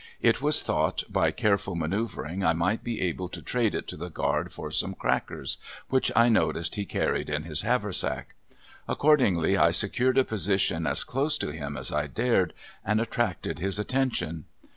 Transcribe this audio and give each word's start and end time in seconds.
It 0.19 0.41
was 0.41 0.63
thought 0.63 1.03
by 1.13 1.29
careful 1.29 1.75
manoeuvering 1.75 2.43
I 2.43 2.53
might 2.53 2.83
be 2.83 2.99
able 3.01 3.29
to 3.29 3.39
trade 3.39 3.75
it 3.75 3.87
to 3.89 3.95
the 3.97 4.09
guard 4.09 4.51
for 4.51 4.71
some 4.71 4.95
crackers, 4.95 5.59
which 5.89 6.11
I 6.15 6.27
noticed 6.27 6.73
he 6.73 6.85
carried 6.85 7.29
in 7.29 7.43
his 7.43 7.61
haversack. 7.61 8.33
Accordingly, 8.87 9.57
I 9.57 9.69
secured 9.69 10.17
a 10.17 10.23
position 10.23 10.87
as 10.87 11.03
close 11.03 11.37
to 11.37 11.49
him 11.51 11.77
as 11.77 11.91
I 11.91 12.07
dared, 12.07 12.53
and 12.83 12.99
attracted 12.99 13.59
his 13.59 13.77
attention. 13.77 14.45